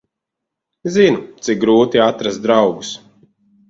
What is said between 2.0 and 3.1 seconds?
atrast draugus.